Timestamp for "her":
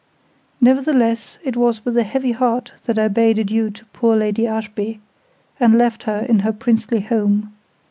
6.09-6.25, 6.39-6.53